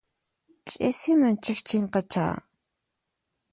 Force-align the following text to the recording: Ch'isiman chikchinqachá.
Ch'isiman 0.67 1.35
chikchinqachá. 1.43 2.25